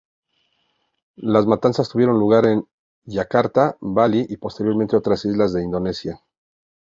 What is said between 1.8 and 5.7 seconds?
tuvieron lugar en Yakarta, Bali y posteriormente otras islas de